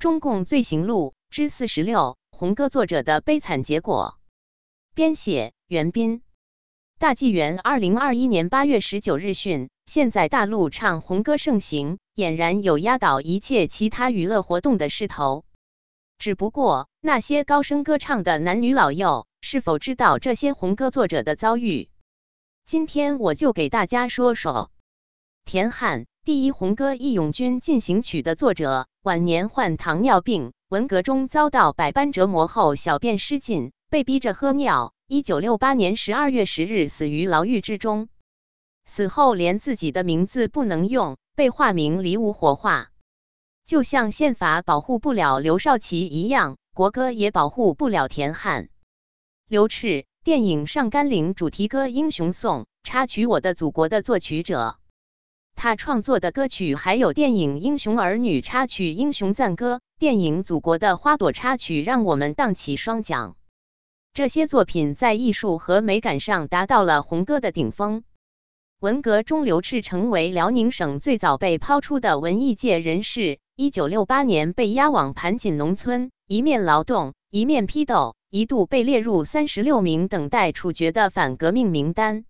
[0.00, 4.18] 中共罪行录之四十六：红歌作者的悲惨结果。
[4.94, 6.22] 编写：袁斌。
[6.98, 15.44] 大纪元二零二一年八月十九日讯：现在大陆唱红歌盛行，俨然有压倒一切其他娱乐活动的势头。
[16.16, 21.90] 只不过，那些高声歌唱的男女老幼是否知道这些红歌作者的遭遇？
[22.64, 24.70] 今天我就给大家说说。
[25.44, 34.92] 田汉，第一红歌《义勇军进行曲》的作者，晚年患糖尿病，文革中遭到百般折磨后，小便失禁，被逼着喝尿。
[35.06, 38.10] 一九六八年十二月十日死于牢狱之中。
[38.84, 42.90] 死后连自己的名字不能用，被化名离无火化。
[43.64, 48.68] 就像宪法保护不了刘少奇一样，国歌也保护不了田汉。
[49.48, 54.76] 刘炽，电影《上甘岭》主题歌《英雄颂》插曲《我的祖国》的作曲者，
[55.62, 63.34] 他创作的歌曲还有电影《英雄儿女》插曲《英雄赞歌》，电影《祖国的花朵》插曲，让我们荡起双桨。
[64.14, 68.04] 这些作品在艺术和美感上达到了红歌的顶峰。
[68.78, 73.38] 文革中，刘炽成为辽宁省最早被抛出的文艺界人士。
[73.54, 82.24] 一九六八年被押往盘锦农村，一面劳动，一面批斗，一度被列入三十六名等待处决的反革命名单。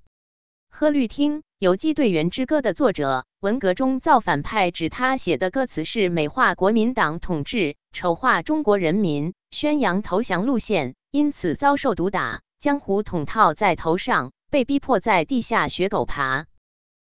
[0.68, 16.46] 贺绿汀《游击队员之歌》的作者，文革中造反派指他写的歌词是美化国民党统治，丑化中国人民，宣扬投降路线，因此遭受毒打，江湖桶套在头上，被逼迫在地下学狗爬。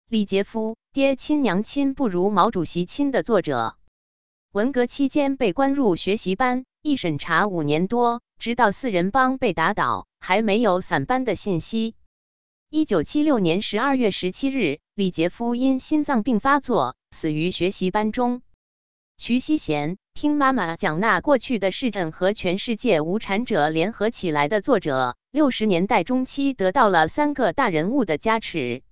[0.08, 3.74] 李杰夫《爹亲娘亲不如毛主席亲》的作者。
[4.52, 11.95] 文革期间被关入学习班，一审查五年多，直到四人帮被打倒，还没有散班的信息。
[12.76, 18.42] 一九七六年十二月十七日，李杰夫因心脏病发作死于学习班中。
[19.16, 28.82] 徐希贤听妈妈讲那过去的事件和全世界无产者联合起来的作者，六十年代中期得到了三个大人物的加持。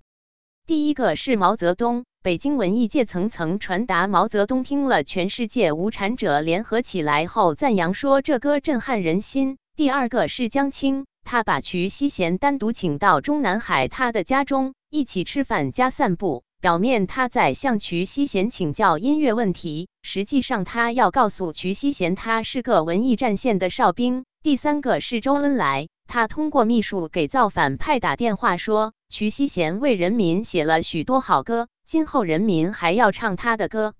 [0.66, 2.06] 第一个是毛泽东。
[2.22, 9.58] 北京文艺界层层传达，毛泽东听了全世界无产者联合起来后，赞扬说这歌震撼人心。
[9.76, 16.44] 第二个是江青，他把瞿希贤单独请到中南海他的家中，一起吃饭加散步。
[16.60, 24.24] 表面他在向瞿希贤请教音乐问题，实际上他要告诉瞿希贤，他是个文艺战线的哨兵。
[24.42, 31.68] 第三个是周恩来，他通过秘书给造反派打电话说，瞿希贤为人民写了许多好歌。
[31.86, 33.94] 今后人民还要唱他的歌，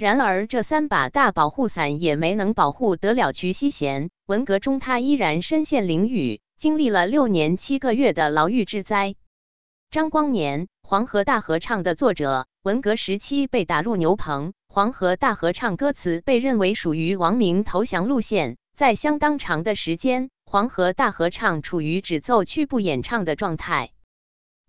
[0.00, 4.08] 然而这三把大保护伞也没能保护得了瞿希贤。
[4.24, 9.14] 文革中，他依然身陷囹圄，经历了六年七个月的牢狱之灾。
[9.90, 23.90] 张光年《黄河大合唱》的作者，文革时期被打入牛棚，《黄河大合唱》歌词被认为属于王明投降路线，在相当长的时间，《黄河大合唱》处于只奏曲不演唱的状态。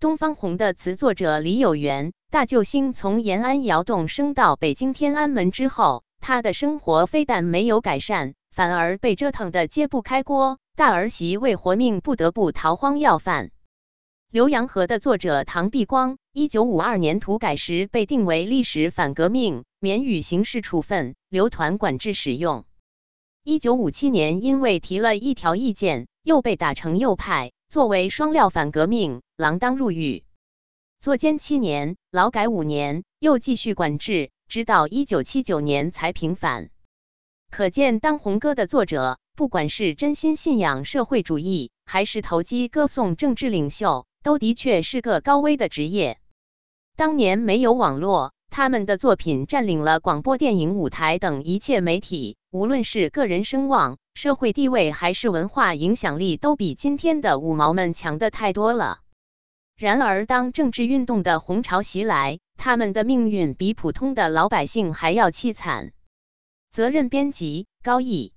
[0.02, 2.12] 东方红的词作者李有元。
[2.32, 10.58] 大救星从延安窑洞升到北京天安门之后，他的生活非但没有改善，反而被折腾得揭不开锅。
[10.76, 13.52] 大儿媳为活命不得不逃荒要饭。
[14.32, 22.64] 浏阳河的作者唐碧光，一九五二年土改时被定为历史反革命，免予刑事处分，留团管制使用。
[23.44, 30.26] 一九五七年因为提了一条意见，又被打成右派，作为双料反革命，锒铛入狱。
[31.00, 36.70] 坐监七年，劳改五年，又继续管制，直到一九七九年才平反。
[37.50, 46.20] 可见，当红歌的作者，不管是真心信仰社会主义，还是投机歌颂政治领袖，都的确是个高危的职业。
[46.98, 59.00] 当年没有网络，他们的作品占领了广播电影、舞台等一切媒体，无论是个人声望、社会地位，还是文化影响力，都比今天的五毛们强的太多了。
[59.78, 65.94] 然而，当政治运动的红潮袭来，他们的命运比普通的老百姓还要凄惨。
[66.72, 68.34] 责任编辑：高毅。